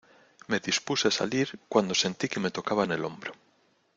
[0.49, 3.33] Me dispuse a salir cuando sentí que me tocaban el hombro.